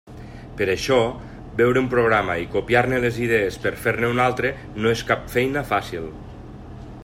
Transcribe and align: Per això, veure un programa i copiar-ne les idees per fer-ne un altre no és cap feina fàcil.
Per 0.59 0.67
això, 0.75 0.95
veure 1.59 1.81
un 1.83 1.89
programa 1.91 2.37
i 2.43 2.47
copiar-ne 2.55 3.01
les 3.03 3.21
idees 3.27 3.61
per 3.67 3.75
fer-ne 3.85 4.11
un 4.15 4.23
altre 4.25 4.51
no 4.79 4.95
és 4.97 5.07
cap 5.11 5.29
feina 5.35 5.67
fàcil. 5.75 6.13